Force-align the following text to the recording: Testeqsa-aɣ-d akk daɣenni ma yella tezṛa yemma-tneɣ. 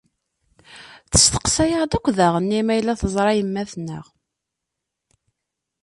Testeqsa-aɣ-d 1.11 1.93
akk 1.97 2.07
daɣenni 2.17 2.61
ma 2.65 2.73
yella 2.77 2.99
tezṛa 3.01 3.33
yemma-tneɣ. 3.37 4.05